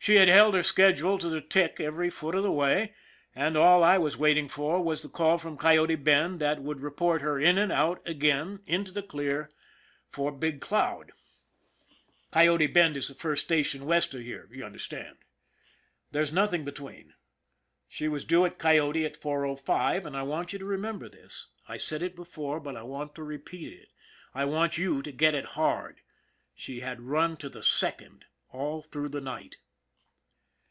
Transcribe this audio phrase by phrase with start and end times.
[0.00, 2.94] She had held her schedule to the tick every foot of the way,
[3.34, 7.20] and all I was waiting for was the call from Coyote Bend that would report
[7.20, 9.50] her in and out again into the clear
[10.08, 11.12] for 62 ON THE IRON AT BIG CLOUD Big Cloud.
[12.30, 15.18] Coyote Bend is the first station west of here, you understand?
[16.12, 17.12] There's nothing between.
[17.88, 21.76] She was due at Coyote at 4.05, and I want you to remember this I
[21.76, 23.88] said it before, but I want to repeat it.
[24.32, 26.00] I want you to get it hard
[26.54, 29.56] she had run to the second all through the night.